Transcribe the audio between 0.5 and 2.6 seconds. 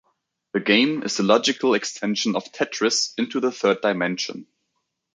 The game is the logical extension of